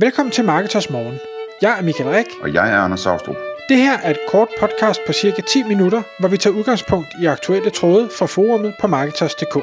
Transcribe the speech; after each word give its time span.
Velkommen 0.00 0.32
til 0.32 0.44
Marketers 0.44 0.90
Morgen. 0.90 1.18
Jeg 1.62 1.78
er 1.78 1.82
Michael 1.82 2.10
Rik. 2.10 2.26
Og 2.42 2.54
jeg 2.54 2.72
er 2.72 2.76
Anders 2.76 3.00
Saustrup. 3.00 3.36
Det 3.68 3.76
her 3.76 3.98
er 3.98 4.10
et 4.10 4.18
kort 4.28 4.48
podcast 4.60 5.00
på 5.06 5.12
cirka 5.12 5.42
10 5.42 5.62
minutter, 5.62 6.02
hvor 6.20 6.28
vi 6.28 6.36
tager 6.36 6.56
udgangspunkt 6.56 7.08
i 7.22 7.26
aktuelle 7.26 7.70
tråde 7.70 8.08
fra 8.18 8.26
forumet 8.26 8.74
på 8.80 8.86
Marketers.dk. 8.86 9.54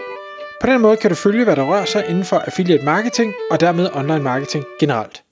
På 0.61 0.67
den 0.67 0.81
måde 0.81 0.97
kan 0.97 1.09
du 1.09 1.15
følge, 1.15 1.43
hvad 1.43 1.55
der 1.55 1.63
rører 1.63 1.85
sig 1.85 2.05
inden 2.09 2.23
for 2.23 2.37
affiliate 2.37 2.85
marketing 2.85 3.33
og 3.51 3.59
dermed 3.59 3.89
online 3.93 4.23
marketing 4.23 4.65
generelt. 4.79 5.23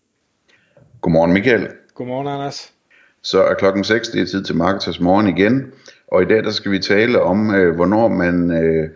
Godmorgen 1.02 1.34
Michael. 1.34 1.68
Godmorgen 1.96 2.28
Anders. 2.28 2.72
Så 3.24 3.44
er 3.44 3.54
klokken 3.54 3.84
6, 3.84 4.10
det 4.10 4.22
er 4.22 4.26
tid 4.26 4.44
til 4.44 4.56
Marketers 4.56 5.00
Morgen 5.00 5.28
igen. 5.38 5.72
Og 6.08 6.22
i 6.22 6.26
dag 6.26 6.44
der 6.44 6.52
skal 6.52 6.72
vi 6.72 6.80
tale 6.80 7.22
om, 7.22 7.56
øh, 7.56 7.76
hvornår 7.76 8.08
man, 8.08 8.52
øh, 8.52 8.90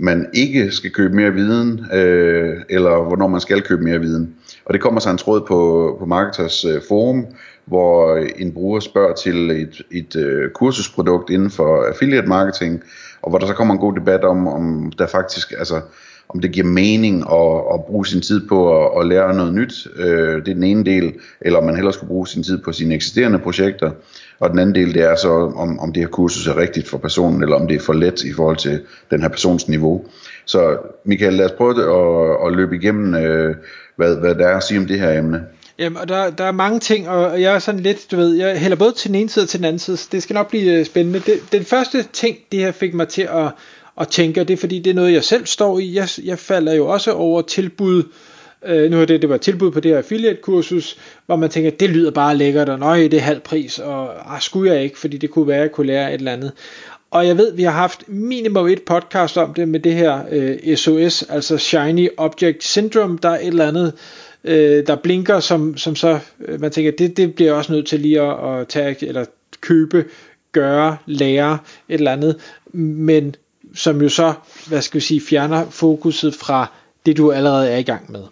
man 0.00 0.28
ikke 0.32 0.70
skal 0.70 0.90
købe 0.90 1.14
mere 1.14 1.32
viden, 1.32 1.86
øh, 1.92 2.56
eller 2.68 3.02
hvornår 3.02 3.28
man 3.28 3.40
skal 3.40 3.62
købe 3.62 3.84
mere 3.84 4.00
viden. 4.00 4.34
Og 4.64 4.74
det 4.74 4.82
kommer 4.82 5.00
så 5.00 5.10
en 5.10 5.18
tråd 5.18 5.40
på, 5.40 5.96
på 5.98 6.06
Marketers 6.06 6.64
øh, 6.64 6.80
forum, 6.88 7.26
hvor 7.64 8.16
en 8.36 8.52
bruger 8.52 8.80
spørger 8.80 9.14
til 9.14 9.50
et, 9.50 9.82
et 9.90 10.16
øh, 10.16 10.50
kursusprodukt 10.50 11.30
inden 11.30 11.50
for 11.50 11.84
affiliate 11.88 12.28
marketing, 12.28 12.82
og 13.22 13.30
hvor 13.30 13.38
der 13.38 13.46
så 13.46 13.54
kommer 13.54 13.74
en 13.74 13.80
god 13.80 13.94
debat 13.94 14.24
om, 14.24 14.48
om 14.48 14.92
der 14.98 15.06
faktisk, 15.06 15.52
altså 15.58 15.80
om 16.34 16.40
det 16.40 16.52
giver 16.52 16.66
mening 16.66 17.16
at, 17.32 17.74
at 17.74 17.84
bruge 17.84 18.06
sin 18.06 18.20
tid 18.20 18.48
på 18.48 18.84
at, 18.84 19.00
at 19.00 19.06
lære 19.06 19.34
noget 19.34 19.54
nyt. 19.54 19.86
Øh, 19.96 20.44
det 20.44 20.48
er 20.48 20.54
den 20.54 20.62
ene 20.62 20.84
del, 20.84 21.14
eller 21.40 21.58
om 21.58 21.64
man 21.64 21.74
hellere 21.74 21.92
skulle 21.92 22.08
bruge 22.08 22.28
sin 22.28 22.42
tid 22.42 22.58
på 22.58 22.72
sine 22.72 22.94
eksisterende 22.94 23.38
projekter. 23.38 23.90
Og 24.40 24.50
den 24.50 24.58
anden 24.58 24.74
del, 24.74 24.94
det 24.94 25.02
er 25.02 25.16
så, 25.16 25.30
om, 25.56 25.78
om 25.78 25.92
det 25.92 26.02
her 26.02 26.08
kursus 26.08 26.46
er 26.46 26.56
rigtigt 26.56 26.88
for 26.88 26.98
personen, 26.98 27.42
eller 27.42 27.56
om 27.56 27.68
det 27.68 27.76
er 27.76 27.80
for 27.80 27.92
let 27.92 28.24
i 28.24 28.32
forhold 28.32 28.56
til 28.56 28.80
den 29.10 29.20
her 29.22 29.28
persons 29.28 29.68
niveau. 29.68 30.04
Så 30.44 30.76
Michael, 31.04 31.32
lad 31.32 31.44
os 31.46 31.52
prøve 31.52 31.70
at, 31.70 32.46
at 32.46 32.56
løbe 32.56 32.76
igennem, 32.76 33.14
øh, 33.14 33.54
hvad, 33.96 34.16
hvad 34.16 34.34
der 34.34 34.46
er 34.46 34.56
at 34.56 34.62
sige 34.62 34.80
om 34.80 34.86
det 34.86 35.00
her 35.00 35.18
emne. 35.18 35.40
Jamen, 35.78 35.98
og 35.98 36.08
der, 36.08 36.30
der 36.30 36.44
er 36.44 36.52
mange 36.52 36.80
ting, 36.80 37.08
og 37.08 37.42
jeg 37.42 37.54
er 37.54 37.58
sådan 37.58 37.80
lidt, 37.80 38.10
du 38.10 38.16
ved, 38.16 38.34
jeg 38.34 38.58
hælder 38.58 38.76
både 38.76 38.92
til 38.92 39.08
den 39.08 39.14
ene 39.14 39.28
side 39.28 39.44
og 39.44 39.48
til 39.48 39.58
den 39.58 39.64
anden 39.64 39.78
side, 39.78 39.96
så 39.96 40.08
det 40.12 40.22
skal 40.22 40.34
nok 40.34 40.48
blive 40.48 40.78
øh, 40.78 40.84
spændende. 40.84 41.18
Det, 41.18 41.52
den 41.52 41.64
første 41.64 42.02
ting, 42.12 42.36
det 42.52 42.60
her 42.60 42.72
fik 42.72 42.94
mig 42.94 43.08
til 43.08 43.22
at, 43.22 43.50
og 43.96 44.08
tænker 44.08 44.44
det 44.44 44.54
er 44.54 44.58
fordi, 44.58 44.78
det 44.78 44.90
er 44.90 44.94
noget, 44.94 45.12
jeg 45.12 45.24
selv 45.24 45.46
står 45.46 45.78
i. 45.78 45.94
Jeg, 45.94 46.08
jeg 46.24 46.38
falder 46.38 46.74
jo 46.74 46.86
også 46.86 47.12
over 47.12 47.42
tilbud, 47.42 48.02
øh, 48.66 48.90
nu 48.90 49.00
er 49.00 49.04
det, 49.04 49.22
det 49.22 49.30
var 49.30 49.36
tilbud 49.36 49.70
på 49.70 49.80
det 49.80 49.90
her 49.90 49.98
affiliate-kursus, 49.98 50.98
hvor 51.26 51.36
man 51.36 51.50
tænker, 51.50 51.70
det 51.70 51.90
lyder 51.90 52.10
bare 52.10 52.36
lækkert, 52.36 52.68
og 52.68 52.78
nøj, 52.78 52.98
det 53.02 53.14
er 53.14 53.20
halv 53.20 53.40
pris, 53.40 53.78
og 53.78 54.34
ah, 54.34 54.40
skulle 54.40 54.72
jeg 54.72 54.82
ikke, 54.82 54.98
fordi 54.98 55.16
det 55.16 55.30
kunne 55.30 55.48
være, 55.48 55.56
at 55.56 55.62
jeg 55.62 55.72
kunne 55.72 55.86
lære 55.86 56.14
et 56.14 56.18
eller 56.18 56.32
andet. 56.32 56.52
Og 57.10 57.26
jeg 57.26 57.36
ved, 57.36 57.52
vi 57.52 57.62
har 57.62 57.70
haft 57.70 58.08
minimum 58.08 58.66
et 58.66 58.82
podcast 58.82 59.36
om 59.36 59.54
det 59.54 59.68
med 59.68 59.80
det 59.80 59.94
her 59.94 60.22
øh, 60.30 60.76
SOS, 60.76 61.22
altså 61.22 61.58
Shiny 61.58 62.08
Object 62.16 62.64
Syndrome, 62.64 63.18
der 63.22 63.28
er 63.28 63.38
et 63.38 63.46
eller 63.46 63.68
andet, 63.68 63.92
øh, 64.44 64.86
der 64.86 64.96
blinker, 64.96 65.40
som, 65.40 65.76
som 65.76 65.96
så, 65.96 66.18
øh, 66.40 66.60
man 66.60 66.70
tænker, 66.70 66.90
det, 66.90 67.16
det 67.16 67.34
bliver 67.34 67.52
også 67.52 67.72
nødt 67.72 67.86
til 67.86 68.00
lige 68.00 68.20
at, 68.20 68.60
at 68.60 68.68
tage, 68.68 69.06
eller 69.08 69.24
købe, 69.60 70.04
gøre, 70.52 70.96
lære, 71.06 71.58
et 71.88 71.94
eller 71.94 72.12
andet, 72.12 72.36
men 72.72 73.34
som 73.74 74.02
jo 74.02 74.08
så, 74.08 74.34
hvad 74.66 74.82
skal 74.82 75.00
vi 75.00 75.04
sige, 75.04 75.20
fjerner 75.20 75.70
fokuset 75.70 76.34
fra 76.34 76.66
det, 77.06 77.16
du 77.16 77.32
allerede 77.32 77.70
er 77.70 77.76
i 77.76 77.82
gang 77.82 78.12
med. 78.12 78.22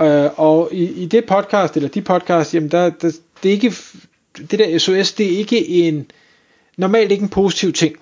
Øh, 0.00 0.30
og 0.36 0.68
i, 0.72 0.84
i 0.84 1.06
det 1.06 1.24
podcast, 1.24 1.76
eller 1.76 1.88
de 1.88 2.02
podcast, 2.02 2.54
jamen 2.54 2.70
der, 2.70 2.90
der, 2.90 3.12
det 3.42 3.48
er 3.48 3.52
ikke, 3.52 3.74
det 4.36 4.58
der 4.58 4.78
SOS, 4.78 5.12
det 5.12 5.34
er 5.34 5.38
ikke 5.38 5.68
en, 5.68 6.10
normalt 6.76 7.12
ikke 7.12 7.22
en 7.22 7.28
positiv 7.28 7.72
ting. 7.72 7.96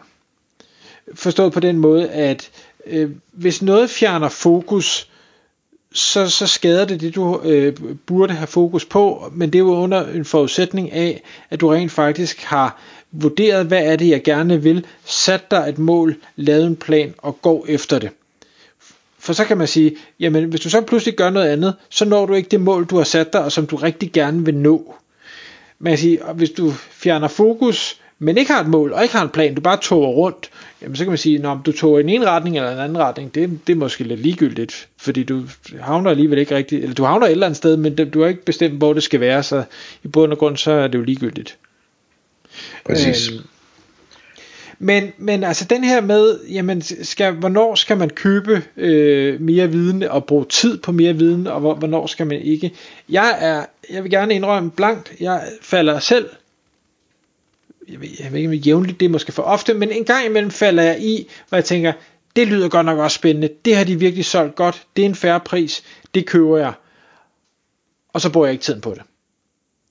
Forstået 1.15 1.53
på 1.53 1.61
den 1.61 1.79
måde, 1.79 2.11
at 2.11 2.51
øh, 2.87 3.11
hvis 3.33 3.63
noget 3.63 3.91
fjerner 3.91 4.29
fokus, 4.29 5.10
så, 5.95 6.29
så 6.29 6.47
skader 6.47 6.85
det 6.85 7.01
det, 7.01 7.15
du 7.15 7.41
øh, 7.45 7.77
burde 8.07 8.35
have 8.35 8.47
fokus 8.47 8.85
på, 8.85 9.33
men 9.33 9.51
det 9.51 9.59
er 9.59 9.63
jo 9.63 9.75
under 9.75 10.07
en 10.07 10.25
forudsætning 10.25 10.93
af, 10.93 11.23
at 11.51 11.61
du 11.61 11.69
rent 11.69 11.93
faktisk 11.93 12.43
har 12.43 12.81
vurderet, 13.13 13.67
hvad 13.67 13.85
er 13.85 13.97
det, 13.97 14.09
jeg 14.09 14.23
gerne 14.23 14.63
vil, 14.63 14.87
sat 15.05 15.51
dig 15.51 15.67
et 15.69 15.79
mål, 15.79 16.17
lavet 16.37 16.67
en 16.67 16.77
plan 16.77 17.15
og 17.19 17.43
gå 17.43 17.65
efter 17.69 17.99
det. 17.99 18.11
For 19.19 19.33
så 19.33 19.45
kan 19.45 19.59
man 19.59 19.67
sige, 19.67 19.97
jamen 20.21 20.45
hvis 20.45 20.61
du 20.61 20.71
så 20.71 20.81
pludselig 20.81 21.15
gør 21.15 21.31
noget 21.31 21.49
andet, 21.49 21.75
så 21.89 22.05
når 22.05 22.27
du 22.27 22.35
ikke 22.35 22.49
det 22.49 22.61
mål, 22.61 22.87
du 22.87 22.97
har 22.97 23.05
sat 23.05 23.33
dig, 23.33 23.45
og 23.45 23.53
som 23.53 23.67
du 23.67 23.77
rigtig 23.77 24.13
gerne 24.13 24.45
vil 24.45 24.55
nå. 24.55 24.95
Man 25.79 25.91
kan 25.91 25.99
sige, 25.99 26.21
hvis 26.35 26.51
du 26.51 26.73
fjerner 26.91 27.29
fokus, 27.29 28.01
men 28.23 28.39
ikke 28.39 28.53
har 28.53 28.61
et 28.61 28.69
mål, 28.69 28.93
og 28.93 29.03
ikke 29.03 29.15
har 29.15 29.23
en 29.23 29.29
plan, 29.29 29.55
du 29.55 29.61
bare 29.61 29.79
tog 29.83 30.17
rundt, 30.17 30.51
jamen 30.83 30.97
så 30.97 31.05
kan 31.05 31.11
man 31.11 31.19
sige, 31.19 31.49
om 31.49 31.63
du 31.67 31.73
tog 31.73 31.99
i 31.99 32.03
en 32.03 32.09
ene 32.09 32.27
retning 32.27 32.57
eller 32.57 32.73
en 32.73 32.79
anden 32.79 32.99
retning, 32.99 33.35
det, 33.35 33.61
det 33.67 33.73
er 33.73 33.77
måske 33.77 34.05
lidt 34.05 34.21
ligegyldigt, 34.21 34.89
fordi 34.97 35.23
du 35.23 35.43
havner 35.81 36.11
alligevel 36.11 36.39
ikke 36.39 36.57
rigtigt, 36.57 36.83
eller 36.83 36.95
du 36.95 37.05
havner 37.05 37.27
et 37.27 37.33
eller 37.33 37.47
andet 37.47 37.57
sted, 37.57 37.77
men 37.77 37.95
du 37.95 38.21
har 38.21 38.29
ikke 38.29 38.45
bestemt, 38.45 38.75
hvor 38.75 38.93
det 38.93 39.03
skal 39.03 39.21
være, 39.21 39.43
så 39.43 39.65
i 40.03 40.09
bund 40.09 40.33
og 40.33 40.39
grund, 40.39 40.57
så 40.57 40.73
er 40.73 40.89
det 40.89 40.99
jo 40.99 41.03
ligegyldigt. 41.03 41.59
Præcis. 42.87 43.31
Øhm, 43.31 43.41
men, 44.79 45.13
men 45.19 45.45
altså 45.45 45.65
den 45.65 45.85
her 45.85 46.01
med, 46.01 46.39
jamen 46.49 46.83
skal, 46.83 47.33
hvornår 47.33 47.75
skal 47.75 47.97
man 47.97 48.11
købe 48.11 48.63
øh, 48.77 49.41
mere 49.41 49.71
viden 49.71 50.03
og 50.03 50.25
bruge 50.25 50.45
tid 50.45 50.79
på 50.79 50.93
mere 50.93 51.13
viden, 51.13 51.47
og 51.47 51.61
hvor, 51.61 51.75
hvornår 51.75 52.07
skal 52.07 52.27
man 52.27 52.41
ikke? 52.41 52.73
Jeg 53.09 53.37
er, 53.41 53.65
jeg 53.91 54.03
vil 54.03 54.11
gerne 54.11 54.35
indrømme 54.35 54.71
blankt, 54.71 55.13
jeg 55.21 55.43
falder 55.63 55.99
selv, 55.99 56.29
jeg 57.91 58.01
ved, 58.01 58.09
jeg 58.21 58.33
ved 58.33 58.39
ikke 58.39 58.49
om 58.49 58.55
jævnligt, 58.55 59.01
det 59.01 59.07
er 59.07 59.11
måske 59.11 59.33
for 59.33 59.43
ofte, 59.43 59.75
men 59.75 59.91
en 59.91 60.05
gang 60.05 60.27
imellem 60.27 60.51
falder 60.51 60.83
jeg 60.83 61.03
i, 61.03 61.31
hvor 61.49 61.59
jeg 61.59 61.65
tænker, 61.65 61.93
det 62.37 62.49
lyder 62.49 62.69
godt 62.69 62.87
nok 62.87 62.99
også 62.99 63.15
spændende, 63.15 63.49
det 63.65 63.77
har 63.77 63.85
de 63.85 63.99
virkelig 63.99 64.25
solgt 64.25 64.55
godt, 64.55 64.87
det 64.97 65.03
er 65.03 65.07
en 65.07 65.15
færre 65.15 65.41
pris, 65.41 65.83
det 66.15 66.27
køber 66.27 66.59
jeg, 66.59 66.73
og 68.09 68.21
så 68.21 68.31
bruger 68.31 68.47
jeg 68.47 68.53
ikke 68.53 68.63
tiden 68.63 68.81
på 68.81 68.91
det. 68.91 69.03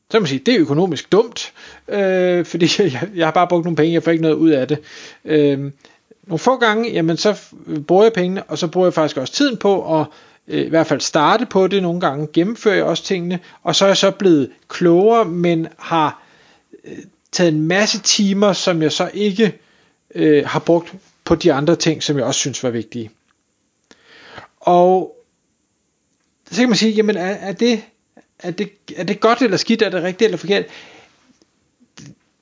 Så 0.09 0.11
kan 0.11 0.21
man 0.21 0.27
sige, 0.27 0.41
det 0.45 0.53
er 0.53 0.59
økonomisk 0.59 1.11
dumt, 1.11 1.53
øh, 1.87 2.45
fordi 2.45 2.67
jeg, 2.79 3.09
jeg 3.15 3.27
har 3.27 3.31
bare 3.31 3.47
brugt 3.47 3.65
nogle 3.65 3.75
penge, 3.75 3.93
jeg 3.93 4.03
får 4.03 4.11
ikke 4.11 4.21
noget 4.21 4.35
ud 4.35 4.49
af 4.49 4.67
det. 4.67 4.79
Øh, 5.25 5.59
nogle 6.27 6.39
få 6.39 6.57
gange, 6.57 6.91
jamen 6.91 7.17
så 7.17 7.39
bruger 7.87 8.03
jeg 8.03 8.13
pengene, 8.13 8.43
og 8.43 8.57
så 8.57 8.67
bruger 8.67 8.87
jeg 8.87 8.93
faktisk 8.93 9.17
også 9.17 9.33
tiden 9.33 9.57
på 9.57 9.99
at 9.99 10.05
øh, 10.47 10.65
i 10.65 10.69
hvert 10.69 10.87
fald 10.87 11.01
starte 11.01 11.45
på 11.45 11.67
det. 11.67 11.83
Nogle 11.83 11.99
gange, 11.99 12.27
gennemfører 12.33 12.75
jeg 12.75 12.83
også 12.83 13.03
tingene, 13.03 13.39
og 13.63 13.75
så 13.75 13.85
er 13.85 13.89
jeg 13.89 13.97
så 13.97 14.11
blevet 14.11 14.51
klogere, 14.67 15.25
men 15.25 15.67
har 15.77 16.23
øh, 16.85 16.97
taget 17.31 17.53
en 17.53 17.67
masse 17.67 17.99
timer, 17.99 18.53
som 18.53 18.81
jeg 18.81 18.91
så 18.91 19.11
ikke 19.13 19.59
øh, 20.15 20.45
har 20.45 20.59
brugt 20.59 20.93
på 21.23 21.35
de 21.35 21.53
andre 21.53 21.75
ting, 21.75 22.03
som 22.03 22.17
jeg 22.17 22.25
også 22.25 22.39
synes 22.39 22.63
var 22.63 22.69
vigtige. 22.69 23.11
Og 24.59 25.15
så 26.51 26.59
kan 26.59 26.69
man 26.69 26.77
sige, 26.77 26.91
jamen 26.91 27.17
er, 27.17 27.25
er 27.25 27.51
det 27.51 27.83
er 28.39 28.51
det, 28.51 28.71
er 28.95 29.03
det 29.03 29.19
godt 29.19 29.41
eller 29.41 29.57
skidt, 29.57 29.81
er 29.81 29.89
det 29.89 30.03
rigtigt 30.03 30.27
eller 30.27 30.37
forkert? 30.37 30.65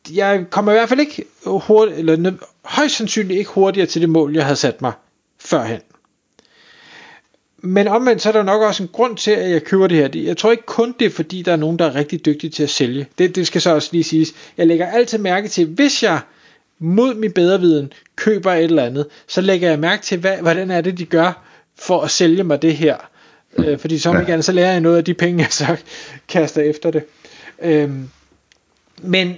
Jeg 0.10 0.46
kommer 0.50 0.72
i 0.72 0.76
hvert 0.76 0.90
fald 0.90 1.00
ikke 1.00 1.26
hurtigt, 1.46 2.00
eller 2.00 2.34
højst 2.66 2.96
sandsynligt 2.96 3.38
ikke 3.38 3.52
hurtigere 3.52 3.88
til 3.88 4.02
det 4.02 4.10
mål, 4.10 4.36
jeg 4.36 4.44
havde 4.44 4.56
sat 4.56 4.82
mig 4.82 4.94
førhen. 5.40 5.82
Men 7.62 7.88
omvendt 7.88 8.22
så 8.22 8.30
er 8.30 8.34
der 8.34 8.44
nok 8.44 8.62
også 8.62 8.84
en 8.84 8.90
grund 8.94 9.18
til, 9.18 9.32
at 9.32 9.52
jeg 9.52 9.64
køber 9.64 9.88
det 9.88 9.98
her. 9.98 10.24
Jeg 10.24 10.38
tror 10.38 10.52
ikke 10.52 10.66
kun 10.66 10.96
det 11.00 11.06
er, 11.06 11.10
fordi 11.10 11.42
der 11.42 11.52
er 11.52 11.56
nogen, 11.56 11.80
der 11.80 11.86
er 11.86 11.96
rigtig 11.96 12.26
dygtige 12.26 12.50
til 12.50 12.64
at 12.64 12.70
sælge. 12.70 13.08
Det, 13.18 13.36
det 13.36 13.48
skal 13.48 13.62
så 13.62 13.74
også 13.74 13.90
lige 13.92 14.04
siges. 14.04 14.34
Jeg 14.58 14.68
lægger 14.68 14.88
altid 14.88 15.18
mærke 15.18 15.48
til, 15.48 15.66
hvis 15.66 16.04
jeg 16.04 16.20
mod 16.80 17.16
min 17.16 17.32
bedre 17.32 17.60
viden 17.60 17.94
køber 18.16 18.52
et 18.54 18.64
eller 18.64 18.86
andet, 18.86 19.06
så 19.28 19.42
lægger 19.42 19.70
jeg 19.70 19.80
mærke 19.80 20.04
til, 20.04 20.20
hvad, 20.20 20.38
hvordan 20.38 20.72
er 20.72 20.82
det, 20.82 20.98
de 20.98 21.06
gør 21.06 21.44
for 21.80 22.02
at 22.02 22.12
sælge 22.12 22.44
mig 22.44 22.62
det 22.62 22.76
her. 22.76 22.98
Øh, 23.58 23.80
fordi 23.80 24.00
som 24.00 24.16
ja. 24.16 24.22
igen, 24.22 24.44
så 24.44 24.52
lærer 24.52 24.72
jeg 24.72 24.82
noget 24.82 24.98
af 24.98 25.06
de 25.06 25.14
penge, 25.14 25.44
jeg 25.44 25.52
så 25.52 25.78
kaster 26.28 26.62
efter 26.62 26.92
det. 26.92 27.04
Øh, 27.62 27.92
men 29.02 29.36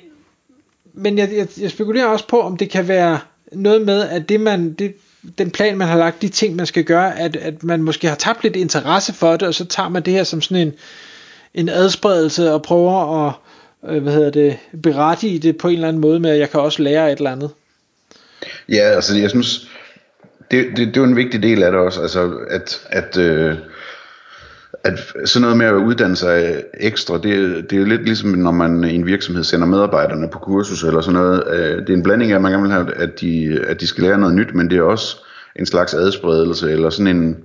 men 0.94 1.18
jeg, 1.18 1.30
jeg, 1.34 1.48
jeg 1.62 1.72
spekulerer 1.72 2.06
også 2.06 2.28
på, 2.28 2.42
om 2.42 2.58
det 2.58 2.70
kan 2.70 2.88
være 2.88 3.20
noget 3.52 3.82
med, 3.82 4.02
at 4.02 4.30
det 4.30 4.42
man, 4.42 4.74
det, 4.74 4.94
den 5.38 5.52
plan, 5.52 5.78
man 5.78 5.88
har 5.88 5.98
lagt, 5.98 6.22
de 6.22 6.30
ting, 6.30 6.56
man 6.56 6.66
skal 6.66 6.84
gøre, 6.84 7.20
at, 7.20 7.36
at 7.36 7.64
man 7.64 7.84
måske 7.84 8.08
har 8.08 8.16
tabt 8.16 8.44
lidt 8.44 8.56
interesse 8.56 9.14
for 9.14 9.32
det, 9.32 9.48
og 9.48 9.54
så 9.54 9.66
tager 9.66 9.90
man 9.90 10.04
det 10.04 10.14
her 10.14 10.24
som 10.24 10.42
sådan 10.42 10.68
en, 10.68 10.74
en 11.54 11.70
adspredelse, 11.70 12.54
og 12.54 12.62
prøver 12.62 13.28
at 13.28 13.34
øh, 13.90 14.04
hvad 14.04 14.14
hedder 14.14 14.30
det, 14.30 14.58
berettige 14.84 15.40
det 15.40 15.58
på 15.58 15.68
en 15.68 15.74
eller 15.74 15.88
anden 15.88 16.02
måde 16.02 16.20
med, 16.20 16.30
at 16.30 16.40
jeg 16.40 16.50
kan 16.50 16.60
også 16.60 16.84
lære 16.84 17.12
et 17.12 17.18
eller 17.18 17.32
andet. 17.32 17.52
Ja, 18.70 18.82
altså 18.82 19.18
jeg 19.18 19.30
synes, 19.30 19.70
det, 20.52 20.66
det, 20.78 20.88
det 20.88 20.98
er 20.98 21.02
jo 21.02 21.04
en 21.04 21.16
vigtig 21.16 21.44
del 21.44 21.64
af 21.64 21.72
det 21.72 21.80
også, 21.80 22.02
altså 22.02 22.38
at, 22.50 22.82
at 22.90 23.18
øh, 23.18 23.58
at 24.84 25.00
sådan 25.26 25.42
noget 25.42 25.58
med 25.58 25.66
at 25.66 25.74
uddanne 25.74 26.16
sig 26.16 26.64
ekstra, 26.74 27.14
det, 27.14 27.24
det 27.70 27.74
er 27.74 27.80
jo 27.80 27.86
lidt 27.86 28.06
ligesom 28.06 28.30
når 28.30 28.52
man 28.52 28.84
i 28.84 28.96
en 28.96 29.06
virksomhed 29.06 29.44
sender 29.44 29.68
medarbejderne 29.68 30.30
på 30.30 30.40
kursus 30.40 30.84
eller 30.84 31.02
sådan 31.02 31.20
noget. 31.20 31.44
Øh, 31.48 31.78
det 31.78 31.90
er 31.90 31.94
en 31.94 32.04
blanding 32.04 32.32
af, 32.32 32.36
at 32.36 32.42
man 32.42 32.52
gerne 32.52 32.64
vil 32.64 32.72
have, 32.72 32.94
at 32.96 33.22
de, 33.22 33.60
at 33.68 33.82
de 33.82 33.88
skal 33.88 34.04
lære 34.04 34.18
noget 34.18 34.36
nyt, 34.36 34.54
men 34.54 34.70
det 34.70 34.78
er 34.78 34.84
også 34.84 35.18
en 35.56 35.66
slags 35.66 35.94
adspredelse 35.94 36.72
eller 36.72 36.90
sådan 36.90 37.16
en, 37.18 37.38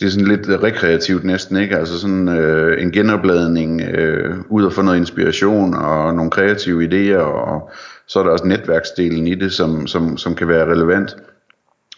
det 0.00 0.06
er 0.06 0.10
sådan 0.10 0.28
lidt 0.28 0.62
rekreativt 0.62 1.24
næsten, 1.24 1.56
ikke? 1.56 1.78
Altså 1.78 2.00
sådan 2.00 2.28
øh, 2.28 2.82
en 2.82 2.92
genopladning, 2.92 3.82
øh, 3.82 4.36
ud 4.48 4.64
og 4.64 4.72
få 4.72 4.82
noget 4.82 4.96
inspiration 4.96 5.74
og 5.74 6.14
nogle 6.14 6.30
kreative 6.30 6.88
idéer, 6.88 7.22
og 7.22 7.70
så 8.06 8.18
er 8.18 8.22
der 8.22 8.30
også 8.30 8.46
netværksdelen 8.46 9.26
i 9.26 9.34
det, 9.34 9.52
som, 9.52 9.86
som, 9.86 10.16
som 10.16 10.34
kan 10.34 10.48
være 10.48 10.72
relevant. 10.72 11.16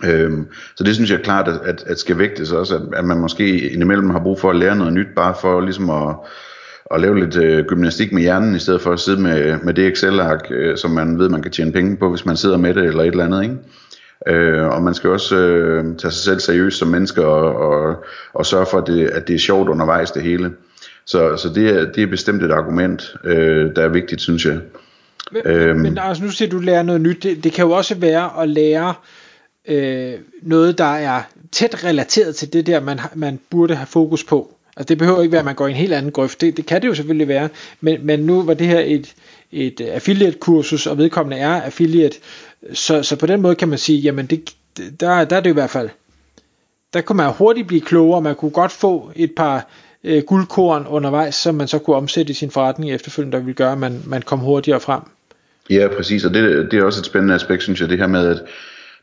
Øhm, 0.04 0.46
så 0.76 0.84
det 0.84 0.94
synes 0.94 1.10
jeg 1.10 1.20
klart, 1.20 1.48
at, 1.48 1.60
at, 1.64 1.84
at 1.86 1.98
skal 1.98 2.18
vægtes 2.18 2.52
også, 2.52 2.74
at, 2.74 2.82
at 2.96 3.04
man 3.04 3.18
måske 3.18 3.70
indimellem 3.70 4.10
har 4.10 4.20
brug 4.20 4.40
for 4.40 4.50
at 4.50 4.56
lære 4.56 4.76
noget 4.76 4.92
nyt, 4.92 5.06
bare 5.16 5.34
for 5.40 5.60
ligesom 5.60 5.90
at, 5.90 6.14
at 6.90 7.00
lave 7.00 7.20
lidt 7.20 7.36
øh, 7.36 7.64
gymnastik 7.64 8.12
med 8.12 8.22
hjernen, 8.22 8.56
i 8.56 8.58
stedet 8.58 8.82
for 8.82 8.92
at 8.92 9.00
sidde 9.00 9.20
med, 9.20 9.58
med 9.62 9.74
det 9.74 9.86
Excel-ark, 9.86 10.46
øh, 10.50 10.76
som 10.76 10.90
man 10.90 11.18
ved, 11.18 11.28
man 11.28 11.42
kan 11.42 11.52
tjene 11.52 11.72
penge 11.72 11.96
på, 11.96 12.10
hvis 12.10 12.26
man 12.26 12.36
sidder 12.36 12.56
med 12.56 12.74
det, 12.74 12.84
eller 12.84 13.02
et 13.02 13.06
eller 13.06 13.24
andet, 13.24 13.42
ikke? 13.42 13.56
Øh, 14.26 14.66
og 14.66 14.82
man 14.82 14.94
skal 14.94 15.10
også 15.10 15.36
øh, 15.36 15.84
tage 15.84 16.10
sig 16.10 16.24
selv 16.24 16.40
seriøst 16.40 16.78
som 16.78 16.88
menneske, 16.88 17.26
og, 17.26 17.56
og, 17.56 18.04
og 18.34 18.46
sørge 18.46 18.66
for, 18.70 18.78
at 18.78 18.86
det, 18.86 19.06
at 19.06 19.28
det 19.28 19.34
er 19.34 19.38
sjovt 19.38 19.68
undervejs 19.68 20.10
det 20.10 20.22
hele. 20.22 20.52
Så, 21.06 21.36
så 21.36 21.48
det, 21.54 21.68
er, 21.68 21.92
det 21.92 22.02
er 22.02 22.06
bestemt 22.06 22.42
et 22.42 22.50
argument, 22.50 23.14
øh, 23.24 23.76
der 23.76 23.82
er 23.82 23.88
vigtigt, 23.88 24.20
synes 24.20 24.46
jeg. 24.46 24.58
Men, 25.32 25.42
øhm, 25.44 25.80
men 25.80 25.98
altså, 25.98 26.24
nu 26.24 26.30
siger 26.30 26.48
du, 26.48 26.58
at 26.58 26.64
lære 26.64 26.84
noget 26.84 27.00
nyt. 27.00 27.22
Det, 27.22 27.44
det 27.44 27.52
kan 27.52 27.64
jo 27.64 27.70
også 27.70 27.94
være 27.94 28.42
at 28.42 28.48
lære 28.48 28.94
øh, 29.68 30.14
noget, 30.42 30.78
der 30.78 30.84
er 30.84 31.22
tæt 31.52 31.84
relateret 31.84 32.36
til 32.36 32.52
det 32.52 32.66
der, 32.66 32.80
man, 32.80 33.00
man 33.14 33.40
burde 33.50 33.74
have 33.74 33.86
fokus 33.86 34.24
på. 34.24 34.52
Altså 34.76 34.88
det 34.88 34.98
behøver 34.98 35.22
ikke 35.22 35.32
være, 35.32 35.38
at 35.38 35.44
man 35.44 35.54
går 35.54 35.66
i 35.66 35.70
en 35.70 35.76
helt 35.76 35.92
anden 35.92 36.12
grøft. 36.12 36.40
Det, 36.40 36.56
det 36.56 36.66
kan 36.66 36.82
det 36.82 36.88
jo 36.88 36.94
selvfølgelig 36.94 37.28
være. 37.28 37.48
Men, 37.80 38.06
men 38.06 38.20
nu 38.20 38.42
var 38.42 38.54
det 38.54 38.66
her 38.66 38.80
et, 38.80 39.14
et 39.52 39.80
affiliate-kursus, 39.80 40.86
og 40.86 40.98
vedkommende 40.98 41.36
er 41.36 41.62
affiliate. 41.62 42.16
Så, 42.72 43.02
så 43.02 43.16
på 43.16 43.26
den 43.26 43.42
måde 43.42 43.54
kan 43.54 43.68
man 43.68 43.78
sige, 43.78 43.98
jamen 43.98 44.26
det, 44.26 44.54
der, 45.00 45.24
der 45.24 45.36
er 45.36 45.40
det 45.40 45.50
i 45.50 45.52
hvert 45.52 45.70
fald. 45.70 45.88
Der 46.94 47.00
kunne 47.00 47.16
man 47.16 47.32
hurtigt 47.32 47.66
blive 47.66 47.80
klogere. 47.80 48.22
Man 48.22 48.34
kunne 48.34 48.50
godt 48.50 48.72
få 48.72 49.10
et 49.16 49.32
par 49.36 49.68
øh, 50.04 50.22
guldkorn 50.22 50.86
undervejs, 50.86 51.34
som 51.34 51.54
man 51.54 51.68
så 51.68 51.78
kunne 51.78 51.96
omsætte 51.96 52.30
i 52.30 52.34
sin 52.34 52.50
forretning 52.50 52.92
efterfølgende, 52.92 53.36
der 53.36 53.42
ville 53.42 53.54
gøre, 53.54 53.72
at 53.72 53.78
man, 53.78 54.02
man 54.06 54.22
kom 54.22 54.38
hurtigere 54.38 54.80
frem. 54.80 55.00
Ja, 55.70 55.88
præcis, 55.96 56.24
og 56.24 56.34
det, 56.34 56.70
det 56.70 56.78
er 56.78 56.84
også 56.84 57.00
et 57.00 57.06
spændende 57.06 57.34
aspekt, 57.34 57.62
synes 57.62 57.80
jeg, 57.80 57.88
det 57.88 57.98
her 57.98 58.06
med, 58.06 58.26
at 58.26 58.42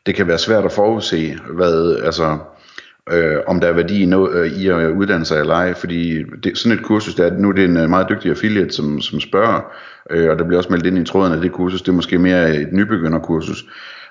det 0.06 0.16
kan 0.16 0.28
være 0.28 0.38
svært 0.38 0.66
at 0.66 0.72
forudse, 0.72 1.38
hvad, 1.54 1.96
altså, 2.04 2.38
øh, 3.12 3.36
om 3.48 3.60
der 3.60 3.68
er 3.68 3.74
værdi 3.74 4.04
i, 4.04 4.06
no, 4.06 4.28
øh, 4.32 4.48
i 4.48 4.68
at 4.68 4.92
uddanne 4.92 5.26
sig 5.26 5.40
eller 5.40 5.54
ej, 5.54 5.74
fordi 5.74 6.24
det, 6.44 6.58
sådan 6.58 6.78
et 6.78 6.86
kursus, 6.86 7.16
der, 7.16 7.38
nu 7.38 7.50
er 7.50 7.54
det 7.54 7.66
en 7.66 7.78
øh, 7.78 7.90
meget 7.90 8.10
dygtig 8.10 8.32
affiliate, 8.32 8.74
som, 8.74 9.02
som 9.02 9.20
spørger, 9.20 9.62
øh, 10.10 10.30
og 10.30 10.40
der 10.40 10.44
bliver 10.44 10.58
også 10.58 10.70
meldt 10.70 10.86
ind 10.86 10.98
i 10.98 11.06
tråden, 11.06 11.34
at 11.34 11.42
det 11.42 11.52
kursus, 11.52 11.82
det 11.82 11.90
er 11.90 11.96
måske 11.96 12.18
mere 12.18 12.56
et 12.56 12.74
nybegynderkursus, 12.74 13.66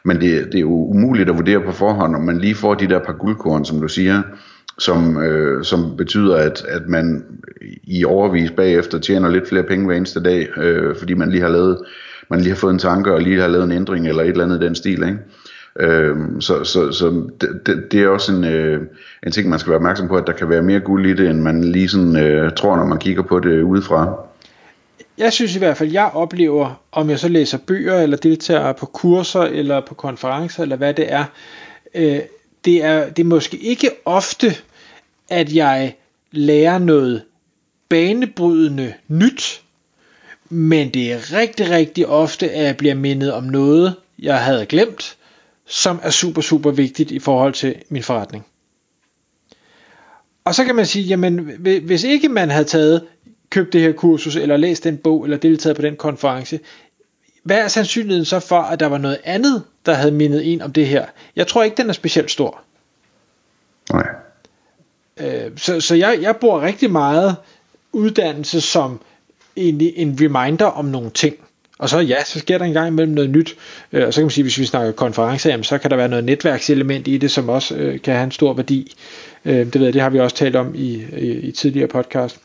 men 0.05 0.21
det, 0.21 0.47
det 0.47 0.55
er 0.55 0.61
jo 0.61 0.87
umuligt 0.87 1.29
at 1.29 1.37
vurdere 1.37 1.61
på 1.61 1.73
forhånd, 1.73 2.17
om 2.17 2.23
man 2.23 2.39
lige 2.39 2.55
får 2.55 2.75
de 2.75 2.87
der 2.87 2.99
par 2.99 3.13
guldkorn, 3.13 3.65
som 3.65 3.81
du 3.81 3.89
siger, 3.89 4.23
som, 4.79 5.23
øh, 5.23 5.65
som 5.65 5.97
betyder, 5.97 6.37
at, 6.37 6.65
at 6.69 6.89
man 6.89 7.25
i 7.85 8.05
overvis 8.05 8.51
bagefter 8.51 8.99
tjener 8.99 9.31
lidt 9.31 9.49
flere 9.49 9.63
penge 9.63 9.87
hver 9.87 9.97
eneste 9.97 10.23
dag, 10.23 10.59
øh, 10.59 10.97
fordi 10.97 11.15
man 11.15 11.31
lige 11.31 11.43
har 11.43 11.49
lavet, 11.49 11.79
man 12.31 12.41
lige 12.41 12.51
har 12.51 12.57
fået 12.57 12.73
en 12.73 12.79
tanke 12.79 13.13
og 13.13 13.21
lige 13.21 13.41
har 13.41 13.49
lavet 13.49 13.65
en 13.65 13.73
ændring 13.73 14.09
eller 14.09 14.23
et 14.23 14.29
eller 14.29 14.45
andet 14.45 14.63
i 14.63 14.65
den 14.65 14.75
stil, 14.75 15.03
ikke? 15.03 15.19
Øh, 15.81 16.17
så 16.41 16.65
så, 16.65 16.93
så 16.93 17.31
det, 17.41 17.85
det 17.91 18.03
er 18.03 18.09
også 18.09 18.33
en, 18.33 18.45
øh, 18.45 18.81
en 19.27 19.33
ting, 19.33 19.49
man 19.49 19.59
skal 19.59 19.71
være 19.71 19.77
opmærksom 19.77 20.09
på, 20.09 20.17
at 20.17 20.27
der 20.27 20.33
kan 20.33 20.49
være 20.49 20.63
mere 20.63 20.81
guld 20.81 21.07
i 21.07 21.15
det, 21.15 21.31
end 21.31 21.41
man 21.41 21.65
lige 21.65 21.89
sådan, 21.89 22.17
øh, 22.17 22.53
tror, 22.57 22.77
når 22.77 22.85
man 22.85 22.99
kigger 22.99 23.23
på 23.23 23.41
det 23.41 23.63
udefra. 23.63 24.17
Jeg 25.19 25.33
synes 25.33 25.57
i 25.57 25.59
hvert 25.59 25.77
fald, 25.77 25.91
jeg 25.91 26.11
oplever, 26.15 26.83
om 26.93 27.11
jeg 27.11 27.19
så 27.19 27.29
læser 27.29 27.59
bøger, 27.67 28.01
eller 28.01 28.17
deltager 28.17 28.73
på 28.73 28.87
kurser, 28.87 29.41
eller 29.41 29.81
på 29.81 29.95
konferencer, 29.95 30.63
eller 30.63 30.77
hvad 30.77 30.95
det 30.95 31.13
er, 31.13 31.25
øh, 31.95 32.21
det 32.65 32.85
er, 32.85 33.11
det 33.11 33.23
er 33.23 33.27
måske 33.27 33.57
ikke 33.57 33.91
ofte, 34.05 34.55
at 35.29 35.55
jeg 35.55 35.97
lærer 36.33 36.79
noget 36.79 37.23
banebrydende 37.89 38.93
nyt, 39.09 39.63
men 40.49 40.91
det 40.91 41.13
er 41.13 41.33
rigtig, 41.33 41.71
rigtig 41.71 42.07
ofte, 42.07 42.51
at 42.51 42.65
jeg 42.65 42.77
bliver 42.77 42.95
mindet 42.95 43.33
om 43.33 43.45
noget, 43.45 43.95
jeg 44.19 44.39
havde 44.39 44.67
glemt, 44.67 45.17
som 45.73 46.01
er 46.03 46.11
super, 46.11 46.41
super 46.41 46.71
vigtigt 46.71 47.11
i 47.11 47.19
forhold 47.19 47.53
til 47.53 47.75
min 47.89 48.03
forretning. 48.03 48.47
Og 50.45 50.55
så 50.55 50.65
kan 50.65 50.75
man 50.75 50.87
sige, 50.87 51.05
jamen 51.05 51.39
hvis 51.61 52.05
ikke 52.05 52.29
man 52.29 52.51
havde 52.51 52.65
taget, 52.65 53.07
købt 53.51 53.73
det 53.73 53.81
her 53.81 53.93
kursus, 53.93 54.37
eller 54.37 54.57
læst 54.57 54.85
den 54.85 54.99
bog, 54.99 55.25
eller 55.25 55.37
deltaget 55.37 55.77
på 55.77 55.83
den 55.83 55.97
konference, 55.97 56.61
hvad 57.43 57.59
er 57.59 57.69
sandsynligheden 57.69 58.25
så 58.25 58.41
for, 58.41 58.61
at 58.61 58.81
der 58.81 58.87
var 58.87 58.99
noget 58.99 59.19
andet, 59.25 59.63
der 59.87 59.95
havde 59.95 60.13
mindet 60.13 60.53
en 60.53 60.63
om 60.63 60.73
det 60.73 60.87
her? 60.87 61.07
Jeg 61.37 61.47
tror 61.47 61.63
ikke, 61.63 61.77
den 61.77 61.89
er 61.89 61.93
specielt 61.93 62.31
stor. 62.31 62.63
Nej. 63.93 64.09
Øh, 65.17 65.51
så 65.57 65.81
så 65.81 65.95
jeg, 65.95 66.19
jeg 66.21 66.37
bruger 66.37 66.61
rigtig 66.61 66.91
meget 66.91 67.37
uddannelse 67.93 68.61
som 68.61 69.01
egentlig 69.57 69.93
en 69.97 70.19
reminder 70.21 70.67
om 70.67 70.85
nogle 70.85 71.11
ting. 71.11 71.37
Og 71.83 71.89
så 71.89 71.99
ja, 71.99 72.25
så 72.25 72.39
sker 72.39 72.59
der 72.59 72.65
en 72.65 72.73
gang 72.73 72.89
imellem 72.89 73.15
noget 73.15 73.31
nyt. 73.31 73.57
Øh, 73.93 74.07
og 74.07 74.15
så 74.15 74.21
kan 74.21 74.25
man 74.25 74.31
sige, 74.31 74.45
hvis 74.45 74.59
vi 74.59 74.65
snakker 74.65 74.93
konferencer, 74.93 75.51
jamen, 75.51 75.65
så 75.65 75.79
kan 75.79 75.91
der 75.91 75.97
være 75.97 76.09
noget 76.09 76.25
netværkselement 76.25 77.09
i 77.09 77.19
det, 77.19 77.31
som 77.31 77.49
også 77.49 77.75
øh, 77.75 78.01
kan 78.01 78.15
have 78.15 78.25
en 78.25 78.31
stor 78.31 78.55
værdi. 78.55 78.95
Øh, 79.45 79.55
det 79.55 79.75
ved 79.75 79.85
jeg, 79.85 79.93
det 79.93 80.03
har 80.03 80.11
vi 80.11 80.21
også 80.21 80.37
talt 80.37 80.57
om 80.57 80.75
i, 80.75 81.03
i, 81.19 81.31
i 81.31 81.53
tidligere 81.53 81.89
podcast. 81.89 82.41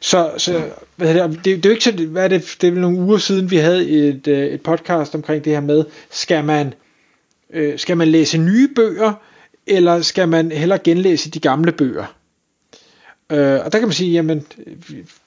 Så, 0.00 0.30
så 0.36 0.62
hvad 0.96 1.14
det, 1.14 1.30
det, 1.30 1.44
det 1.44 1.66
er 1.66 1.68
jo 1.68 1.70
ikke 1.70 1.84
så, 1.84 1.92
hvad 1.92 2.24
er 2.24 2.28
det, 2.28 2.56
det 2.60 2.68
er 2.68 2.72
nogle 2.72 2.98
uger 2.98 3.18
siden, 3.18 3.50
vi 3.50 3.56
havde 3.56 3.88
et, 3.88 4.28
øh, 4.28 4.46
et 4.46 4.60
podcast 4.60 5.14
omkring 5.14 5.44
det 5.44 5.52
her 5.52 5.60
med, 5.60 5.84
skal 6.10 6.44
man, 6.44 6.74
øh, 7.52 7.78
skal 7.78 7.96
man 7.96 8.08
læse 8.08 8.38
nye 8.38 8.68
bøger, 8.76 9.12
eller 9.66 10.02
skal 10.02 10.28
man 10.28 10.52
hellere 10.52 10.78
genlæse 10.78 11.30
de 11.30 11.40
gamle 11.40 11.72
bøger? 11.72 12.17
Øh, 13.32 13.60
og 13.64 13.72
der 13.72 13.78
kan 13.78 13.88
man 13.88 13.92
sige, 13.92 14.12
jamen 14.12 14.46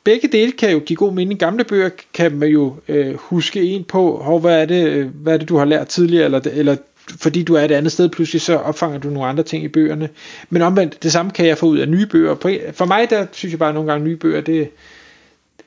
begge 0.03 0.27
dele 0.27 0.51
kan 0.51 0.71
jo 0.71 0.79
give 0.79 0.97
god 0.97 1.13
mening. 1.13 1.39
Gamle 1.39 1.63
bøger 1.63 1.89
kan 2.13 2.37
man 2.37 2.49
jo 2.49 2.75
øh, 2.87 3.15
huske 3.15 3.61
en 3.61 3.83
på, 3.83 4.17
hov, 4.17 4.39
hvad 4.39 4.61
er 4.61 4.65
det, 4.65 4.87
øh, 4.87 5.07
hvad 5.15 5.33
er 5.33 5.37
det 5.37 5.49
du 5.49 5.57
har 5.57 5.65
lært 5.65 5.87
tidligere, 5.87 6.25
eller, 6.25 6.41
eller 6.53 6.75
fordi 7.19 7.43
du 7.43 7.53
er 7.53 7.61
et 7.61 7.71
andet 7.71 7.91
sted, 7.91 8.09
pludselig 8.09 8.41
så 8.41 8.55
opfanger 8.55 8.99
du 8.99 9.09
nogle 9.09 9.29
andre 9.29 9.43
ting 9.43 9.63
i 9.63 9.67
bøgerne. 9.67 10.09
Men 10.49 10.61
omvendt, 10.61 11.03
det 11.03 11.11
samme 11.11 11.31
kan 11.31 11.45
jeg 11.45 11.57
få 11.57 11.65
ud 11.65 11.77
af 11.77 11.89
nye 11.89 12.05
bøger. 12.05 12.35
For 12.73 12.85
mig, 12.85 13.09
der 13.09 13.25
synes 13.31 13.51
jeg 13.51 13.59
bare 13.59 13.69
at 13.69 13.75
nogle 13.75 13.91
gange 13.91 14.05
nye 14.05 14.15
bøger, 14.15 14.41
det, 14.41 14.69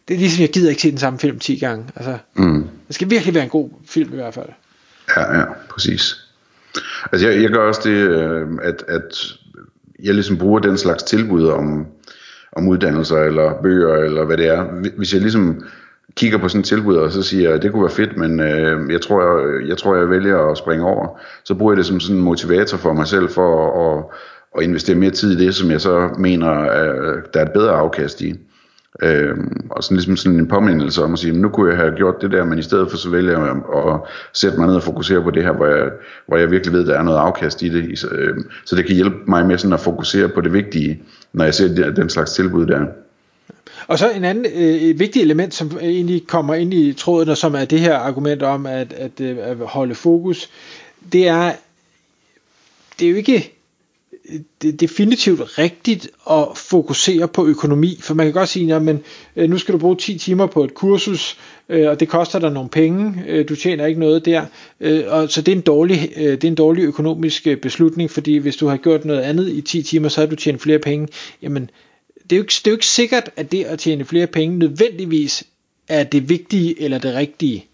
det 0.09 0.15
er 0.15 0.19
ligesom, 0.19 0.43
jeg 0.43 0.51
gider 0.51 0.71
ikke 0.71 0.83
se 0.83 0.91
den 0.91 0.99
samme 0.99 1.19
film 1.19 1.39
10 1.39 1.57
gange. 1.57 1.87
Altså, 1.97 2.19
mm. 2.35 2.69
Det 2.87 2.95
skal 2.95 3.11
virkelig 3.11 3.35
være 3.35 3.45
en 3.45 3.51
god 3.51 3.71
film 3.89 4.13
i 4.13 4.17
hvert 4.17 4.35
fald. 4.35 4.49
Ja, 5.17 5.39
ja, 5.39 5.45
præcis. 5.71 6.17
Altså 7.13 7.29
jeg, 7.29 7.43
jeg 7.43 7.51
gør 7.51 7.69
også 7.69 7.81
det, 7.85 7.97
øh, 7.97 8.49
at, 8.63 8.85
at 8.89 9.37
jeg 10.03 10.15
ligesom 10.15 10.39
bruger 10.39 10.61
den 10.61 10.79
slags 10.79 11.03
tilbud 11.03 11.49
om, 11.49 11.87
om 12.57 12.69
uddannelser 12.69 13.19
eller 13.19 13.63
bøger 13.63 13.95
eller 13.95 14.25
hvad 14.25 14.37
det 14.37 14.47
er. 14.47 14.65
Hvis 14.97 15.13
jeg 15.13 15.21
ligesom 15.21 15.65
kigger 16.17 16.39
på 16.39 16.49
sådan 16.49 16.61
et 16.61 16.67
tilbud 16.67 16.97
og 16.97 17.13
så 17.13 17.23
siger, 17.23 17.55
at 17.55 17.63
det 17.63 17.73
kunne 17.73 17.83
være 17.83 17.91
fedt, 17.91 18.17
men 18.17 18.41
øh, 18.41 18.93
jeg, 18.93 19.01
tror, 19.01 19.39
jeg, 19.39 19.69
jeg 19.69 19.79
tror, 19.79 19.97
jeg 19.97 20.11
vælger 20.11 20.51
at 20.51 20.59
springe 20.59 20.87
over, 20.87 21.21
så 21.45 21.55
bruger 21.55 21.73
jeg 21.73 21.77
det 21.77 21.87
som 21.87 22.01
sådan 22.01 22.17
en 22.17 22.23
motivator 22.23 22.77
for 22.79 22.93
mig 22.93 23.07
selv 23.07 23.29
for 23.29 23.51
at, 23.67 23.99
at, 23.99 24.05
at 24.59 24.65
investere 24.65 24.97
mere 24.97 25.11
tid 25.11 25.41
i 25.41 25.45
det, 25.47 25.55
som 25.55 25.71
jeg 25.71 25.81
så 25.81 26.15
mener, 26.19 26.49
at 26.49 27.35
der 27.35 27.41
er 27.41 27.45
et 27.45 27.53
bedre 27.53 27.73
afkast 27.73 28.21
i. 28.21 28.35
Øh, 29.03 29.37
og 29.71 29.85
sådan 29.85 29.97
ligesom 29.97 30.17
sådan 30.17 30.39
en 30.39 30.49
påmindelse 30.49 31.03
om 31.03 31.13
at 31.13 31.19
sige, 31.19 31.33
nu 31.33 31.49
kunne 31.49 31.71
jeg 31.71 31.79
have 31.79 31.97
gjort 31.97 32.15
det 32.21 32.31
der, 32.31 32.45
men 32.45 32.59
i 32.59 32.63
stedet 32.63 32.91
for 32.91 32.97
så 32.97 33.11
vælger 33.11 33.31
jeg 33.31 33.51
at, 33.51 33.95
at 33.95 34.01
sætte 34.33 34.59
mig 34.59 34.67
ned 34.67 34.77
og 34.77 34.83
fokusere 34.83 35.23
på 35.23 35.31
det 35.31 35.43
her, 35.43 35.53
hvor 35.53 35.67
jeg, 35.67 35.91
hvor 36.27 36.37
jeg 36.37 36.51
virkelig 36.51 36.73
ved, 36.73 36.87
der 36.87 36.99
er 36.99 37.03
noget 37.03 37.19
afkast 37.19 37.63
i 37.63 37.69
det. 37.69 37.99
Så, 37.99 38.09
øh, 38.09 38.37
så 38.65 38.77
det 38.77 38.87
kan 38.87 38.95
hjælpe 38.95 39.17
mig 39.27 39.47
med 39.47 39.59
sådan 39.59 39.73
at 39.73 39.81
fokusere 39.81 40.29
på 40.29 40.41
det 40.41 40.53
vigtige, 40.53 41.03
når 41.33 41.45
jeg 41.45 41.55
ser 41.55 41.91
den 41.91 42.11
slags 42.11 42.33
tilbud 42.33 42.67
der. 42.67 42.87
Og 43.87 43.99
så 43.99 44.11
en 44.11 44.25
anden 44.25 44.47
øh, 44.55 44.99
vigtig 44.99 45.23
element, 45.23 45.55
som 45.55 45.79
egentlig 45.81 46.27
kommer 46.27 46.55
ind 46.55 46.75
i 46.75 46.93
tråden, 46.93 47.29
og 47.29 47.37
som 47.37 47.55
er 47.55 47.65
det 47.65 47.81
her 47.81 47.97
argument 47.97 48.43
om 48.43 48.67
at, 48.67 48.93
at, 48.93 49.21
øh, 49.21 49.37
at 49.41 49.57
holde 49.57 49.95
fokus, 49.95 50.51
det 51.13 51.29
er, 51.29 51.53
det 52.99 53.07
er 53.07 53.11
jo 53.11 53.17
ikke 53.17 53.54
det 54.63 54.81
definitivt 54.81 55.59
rigtigt 55.59 56.09
at 56.31 56.49
fokusere 56.57 57.29
på 57.29 57.47
økonomi, 57.47 57.99
for 58.01 58.15
man 58.15 58.27
kan 58.27 58.33
godt 58.33 58.49
sige, 58.49 58.75
at 58.75 58.97
øh, 59.37 59.51
nu 59.51 59.59
skal 59.59 59.73
du 59.73 59.79
bruge 59.79 59.97
10 59.97 60.19
timer 60.19 60.47
på 60.47 60.65
et 60.65 60.75
kursus, 60.75 61.39
øh, 61.69 61.89
og 61.89 62.01
det 62.01 62.09
koster 62.09 62.39
dig 62.39 62.51
nogle 62.51 62.69
penge, 62.69 63.25
øh, 63.29 63.49
du 63.49 63.57
tjener 63.57 63.87
ikke 63.87 64.01
noget 64.01 64.25
der, 64.25 64.47
og 65.09 65.31
så 65.31 65.43
det 65.43 65.53
er 65.53 65.57
en 65.57 65.63
dårlig, 65.63 66.13
det 66.17 66.45
er 66.45 66.49
en 66.49 66.55
dårlig 66.55 66.83
økonomisk 66.83 67.47
beslutning, 67.63 68.11
fordi 68.11 68.37
hvis 68.37 68.57
du 68.57 68.67
har 68.67 68.77
gjort 68.77 69.05
noget 69.05 69.21
andet 69.21 69.49
i 69.49 69.61
10 69.61 69.83
timer, 69.83 70.09
så 70.09 70.21
har 70.21 70.29
du 70.29 70.37
tjent 70.37 70.63
flere 70.63 70.79
penge, 70.79 71.09
jamen 71.43 71.71
det 72.31 72.33
er 72.33 72.37
jo 72.37 72.43
ikke, 72.43 72.55
det 72.55 72.67
er 72.67 72.71
jo 72.71 72.77
ikke 72.77 72.87
sikkert, 72.87 73.31
at 73.37 73.53
det 73.53 73.65
at 73.65 73.79
tjene 73.79 74.05
flere 74.05 74.27
penge 74.27 74.59
nødvendigvis 74.59 75.45
er 75.89 76.05
det 76.05 76.29
vigtige 76.29 76.83
eller 76.83 76.99
det 76.99 77.15
rigtige. 77.15 77.67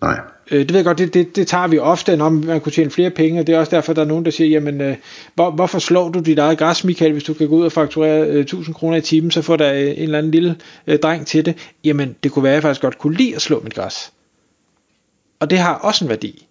Nej. 0.00 0.20
Øh, 0.50 0.58
det 0.58 0.68
ved 0.68 0.76
jeg 0.76 0.84
godt, 0.84 0.98
det, 0.98 1.14
det, 1.14 1.36
det 1.36 1.46
tager 1.46 1.66
vi 1.66 1.78
ofte, 1.78 2.16
når 2.16 2.28
man 2.28 2.60
kunne 2.60 2.72
tjene 2.72 2.90
flere 2.90 3.10
penge, 3.10 3.40
og 3.40 3.46
det 3.46 3.54
er 3.54 3.58
også 3.58 3.76
derfor, 3.76 3.92
der 3.92 4.02
er 4.02 4.06
nogen, 4.06 4.24
der 4.24 4.30
siger, 4.30 4.48
jamen, 4.48 4.80
øh, 4.80 4.96
hvor, 5.34 5.50
hvorfor 5.50 5.78
slår 5.78 6.08
du 6.08 6.20
dit 6.20 6.38
eget 6.38 6.58
græs, 6.58 6.84
Michael, 6.84 7.12
hvis 7.12 7.24
du 7.24 7.34
kan 7.34 7.48
gå 7.48 7.56
ud 7.56 7.64
og 7.64 7.72
fakturere 7.72 8.26
øh, 8.26 8.40
1000 8.40 8.74
kroner 8.74 8.96
i 8.96 9.00
timen, 9.00 9.30
så 9.30 9.42
får 9.42 9.56
der 9.56 9.72
øh, 9.72 9.80
en 9.80 9.86
eller 9.86 10.18
anden 10.18 10.32
lille 10.32 10.56
øh, 10.86 10.98
dreng 10.98 11.26
til 11.26 11.46
det. 11.46 11.74
Jamen, 11.84 12.16
det 12.22 12.32
kunne 12.32 12.42
være, 12.42 12.52
at 12.52 12.54
jeg 12.54 12.62
faktisk 12.62 12.82
godt 12.82 12.98
kunne 12.98 13.16
lide 13.16 13.34
at 13.34 13.42
slå 13.42 13.60
mit 13.60 13.74
græs. 13.74 14.12
Og 15.40 15.50
det 15.50 15.58
har 15.58 15.74
også 15.74 16.04
en 16.04 16.08
værdi. 16.08 16.46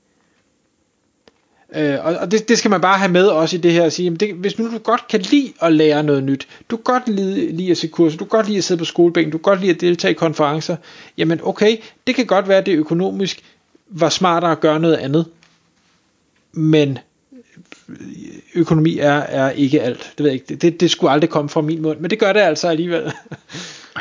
Øh, 1.76 2.06
og 2.06 2.16
og 2.16 2.32
det, 2.32 2.50
det 2.50 2.58
skal 2.58 2.72
man 2.72 2.82
bare 2.82 2.98
have 2.98 3.12
med 3.12 3.28
også 3.28 3.58
i 3.58 3.60
det 3.60 3.72
her 3.72 3.84
at 3.84 3.94
sige, 3.94 4.04
jamen 4.04 4.20
det, 4.20 4.34
hvis 4.34 4.60
nu 4.60 4.72
du 4.72 4.78
godt 4.78 5.08
kan 5.08 5.22
lide 5.22 5.54
at 5.62 5.74
lære 5.74 6.04
noget 6.04 6.24
nyt, 6.24 6.48
du 6.70 6.78
kan 6.78 6.84
godt 6.84 7.10
lide, 7.10 7.52
lide 7.52 7.72
at 7.72 7.78
se 7.78 7.88
kurser, 7.88 8.18
du 8.18 8.26
kan 8.26 8.38
godt 8.38 8.48
lide 8.48 8.58
at 8.58 8.64
sidde 8.64 8.80
på 8.80 8.86
skolebænken, 8.86 9.32
du 9.32 9.38
kan 9.38 9.44
godt 9.44 9.62
lide 9.62 9.72
at 9.72 9.82
deltage 9.82 10.12
i 10.12 10.16
konferencer, 10.16 10.76
jamen 11.18 11.40
okay, 11.44 11.78
det 12.08 12.16
kan 12.16 12.26
godt 12.26 12.48
være, 12.48 12.58
at 12.58 12.66
det 12.66 12.76
økonomisk 12.76 13.44
var 13.90 14.10
smartere 14.10 14.52
at 14.52 14.60
gøre 14.60 14.80
noget 14.80 14.96
andet. 14.96 15.26
Men 16.54 17.00
økonomi 18.56 19.00
er, 19.00 19.14
er 19.14 19.50
ikke 19.50 19.82
alt. 19.82 20.14
Det 20.18 20.24
ved 20.24 20.32
jeg 20.32 20.34
ikke. 20.34 20.56
Det, 20.56 20.82
det 20.82 20.92
skulle 20.92 21.12
aldrig 21.12 21.30
komme 21.30 21.50
fra 21.50 21.62
min 21.62 21.82
mund, 21.82 22.00
men 22.00 22.10
det 22.10 22.20
gør 22.20 22.34
det 22.34 22.40
altså 22.40 22.68
alligevel. 22.68 23.14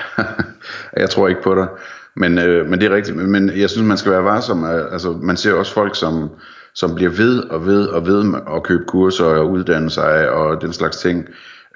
jeg 0.96 1.10
tror 1.10 1.28
ikke 1.28 1.42
på 1.42 1.54
dig. 1.54 1.68
Men, 2.16 2.38
øh, 2.38 2.66
men 2.66 2.80
det 2.80 2.90
er 2.90 2.94
rigtigt. 2.94 3.16
Men 3.16 3.50
jeg 3.56 3.70
synes, 3.70 3.88
man 3.88 3.98
skal 3.98 4.12
være 4.12 4.24
varsom. 4.24 4.64
Altså, 4.64 5.12
man 5.22 5.36
ser 5.36 5.52
også 5.52 5.74
folk, 5.74 5.96
som, 5.96 6.30
som 6.74 6.94
bliver 6.94 7.10
ved 7.10 7.38
og 7.38 7.66
ved 7.66 7.86
og 7.86 8.06
ved 8.06 8.34
at 8.56 8.62
købe 8.62 8.84
kurser 8.86 9.24
og 9.24 9.50
uddanne 9.50 9.90
sig 9.90 10.30
og 10.30 10.62
den 10.62 10.72
slags 10.72 10.96
ting. 10.96 11.26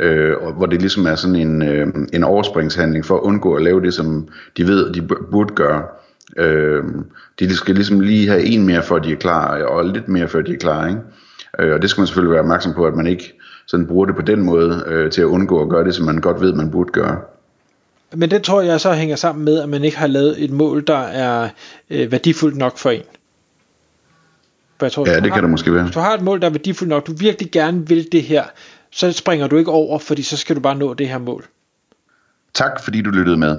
Øh, 0.00 0.36
hvor 0.56 0.66
det 0.66 0.80
ligesom 0.80 1.06
er 1.06 1.14
sådan 1.14 1.36
en, 1.36 1.62
øh, 1.62 1.86
en 2.12 2.24
overspringshandling 2.24 3.04
for 3.04 3.16
at 3.16 3.22
undgå 3.22 3.54
at 3.54 3.62
lave 3.62 3.80
det, 3.80 3.94
som 3.94 4.28
de 4.56 4.66
ved, 4.66 4.92
de 4.92 5.02
burde 5.30 5.54
gøre. 5.54 5.82
Øh, 6.36 6.84
de 7.38 7.56
skal 7.56 7.74
ligesom 7.74 8.00
lige 8.00 8.28
have 8.28 8.44
en 8.44 8.66
mere, 8.66 8.82
for 8.82 8.98
de 8.98 9.12
er 9.12 9.16
klar, 9.16 9.62
og 9.62 9.84
lidt 9.84 10.08
mere, 10.08 10.28
før 10.28 10.40
de 10.40 10.52
er 10.52 10.58
klar. 10.58 10.86
Ikke? 10.86 11.00
Øh, 11.58 11.74
og 11.74 11.82
det 11.82 11.90
skal 11.90 12.00
man 12.00 12.06
selvfølgelig 12.06 12.32
være 12.32 12.40
opmærksom 12.40 12.74
på, 12.74 12.86
at 12.86 12.94
man 12.94 13.06
ikke 13.06 13.32
sådan 13.66 13.86
bruger 13.86 14.06
det 14.06 14.16
på 14.16 14.22
den 14.22 14.42
måde 14.42 14.84
øh, 14.86 15.10
til 15.10 15.20
at 15.20 15.24
undgå 15.24 15.62
at 15.62 15.68
gøre 15.68 15.84
det, 15.84 15.94
som 15.94 16.06
man 16.06 16.18
godt 16.18 16.40
ved, 16.40 16.52
man 16.52 16.70
burde 16.70 16.92
gøre. 16.92 17.20
Men 18.14 18.30
det 18.30 18.42
tror 18.42 18.60
jeg 18.60 18.80
så 18.80 18.92
hænger 18.92 19.16
sammen 19.16 19.44
med, 19.44 19.62
at 19.62 19.68
man 19.68 19.84
ikke 19.84 19.96
har 19.96 20.06
lavet 20.06 20.44
et 20.44 20.50
mål, 20.50 20.86
der 20.86 20.98
er 20.98 21.48
øh, 21.90 22.12
værdifuldt 22.12 22.56
nok 22.56 22.78
for 22.78 22.90
en. 22.90 23.02
For 24.78 24.86
jeg 24.86 24.92
tror, 24.92 25.08
ja, 25.08 25.14
det 25.14 25.22
har, 25.22 25.36
kan 25.36 25.42
det 25.42 25.50
måske 25.50 25.74
være. 25.74 25.82
Hvis 25.82 25.94
du 25.94 26.00
har 26.00 26.14
et 26.14 26.22
mål, 26.22 26.40
der 26.40 26.46
er 26.46 26.50
værdifuldt 26.50 26.88
nok, 26.88 27.06
du 27.06 27.12
virkelig 27.18 27.50
gerne 27.50 27.88
vil 27.88 28.12
det 28.12 28.22
her, 28.22 28.44
så 28.90 29.12
springer 29.12 29.46
du 29.46 29.56
ikke 29.56 29.70
over, 29.70 29.98
fordi 29.98 30.22
så 30.22 30.36
skal 30.36 30.56
du 30.56 30.60
bare 30.60 30.74
nå 30.74 30.94
det 30.94 31.08
her 31.08 31.18
mål. 31.18 31.44
Tak 32.54 32.84
fordi 32.84 33.02
du 33.02 33.10
lyttede 33.10 33.36
med. 33.36 33.58